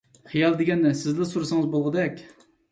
خىيال 0.31 0.57
دېگەننى 0.61 0.95
سىزلا 1.03 1.29
سۈرسىڭىز 1.35 1.71
بولغۇدەك. 1.77 2.21